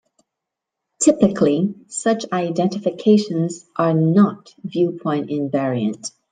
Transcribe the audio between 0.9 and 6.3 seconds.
Typically, such identifications are not viewpoint-invariant.